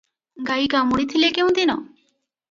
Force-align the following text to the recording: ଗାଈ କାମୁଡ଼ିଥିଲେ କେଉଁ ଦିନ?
ଗାଈ 0.45 0.69
କାମୁଡ଼ିଥିଲେ 0.73 1.29
କେଉଁ 1.35 1.51
ଦିନ? 1.59 1.77